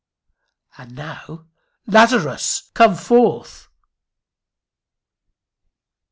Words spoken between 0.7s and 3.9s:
And now "Lazarus, come forth."